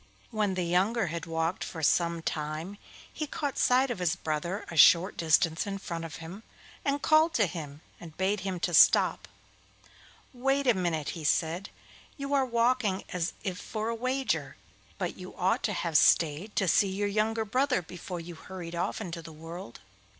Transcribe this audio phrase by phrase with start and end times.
[0.31, 2.79] When the younger had walked for some time
[3.13, 6.41] he caught sight of his brother a short distance in front of him,
[6.83, 9.27] and called to him and bade him to stop.
[10.33, 11.69] 'Wait a minute,' he said;
[12.17, 14.55] 'you are walking as if for a wager,
[14.97, 19.01] but you ought to have stayed to see your younger brother before you hurried off
[19.01, 19.81] into the world.